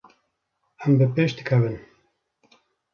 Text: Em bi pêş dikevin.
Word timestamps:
Em 0.83 0.91
bi 0.99 1.05
pêş 1.15 1.31
dikevin. 1.37 1.77